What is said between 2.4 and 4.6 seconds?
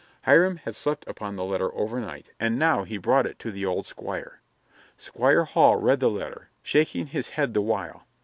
now he brought it to the old Squire.